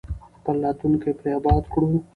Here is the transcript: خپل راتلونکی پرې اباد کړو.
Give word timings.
خپل 0.37 0.55
راتلونکی 0.65 1.11
پرې 1.19 1.31
اباد 1.39 1.63
کړو. 1.71 1.89